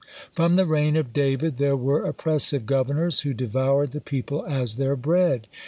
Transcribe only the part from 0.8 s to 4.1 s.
of David there were oppressive governors, who devoured the